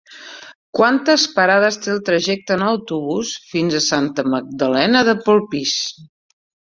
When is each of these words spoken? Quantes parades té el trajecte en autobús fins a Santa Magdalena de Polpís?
Quantes 0.77 1.25
parades 1.33 1.77
té 1.83 1.91
el 1.95 2.01
trajecte 2.07 2.57
en 2.59 2.63
autobús 2.69 3.35
fins 3.51 3.77
a 3.77 3.83
Santa 3.89 4.27
Magdalena 4.37 5.05
de 5.11 5.17
Polpís? 5.29 5.77